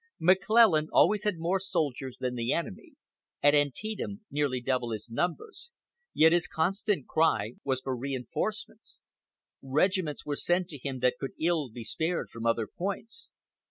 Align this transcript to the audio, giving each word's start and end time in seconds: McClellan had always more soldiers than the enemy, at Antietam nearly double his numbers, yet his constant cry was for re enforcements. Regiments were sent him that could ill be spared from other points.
McClellan 0.19 0.85
had 0.85 0.89
always 0.93 1.27
more 1.37 1.59
soldiers 1.59 2.17
than 2.19 2.33
the 2.33 2.51
enemy, 2.51 2.93
at 3.43 3.53
Antietam 3.53 4.21
nearly 4.31 4.59
double 4.59 4.93
his 4.93 5.11
numbers, 5.11 5.69
yet 6.11 6.31
his 6.31 6.47
constant 6.47 7.05
cry 7.07 7.53
was 7.63 7.81
for 7.81 7.95
re 7.95 8.15
enforcements. 8.15 9.01
Regiments 9.61 10.25
were 10.25 10.35
sent 10.35 10.73
him 10.73 11.01
that 11.01 11.19
could 11.19 11.33
ill 11.39 11.69
be 11.69 11.83
spared 11.83 12.31
from 12.31 12.47
other 12.47 12.65
points. 12.65 13.29